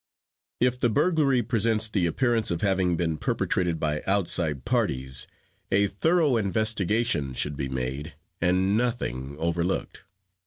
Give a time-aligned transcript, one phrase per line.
[0.59, 5.27] If the burglary presents the appearance of having been perpetrated by outside parties,
[5.71, 10.03] a thorough investigation should be made and nothing overlooked.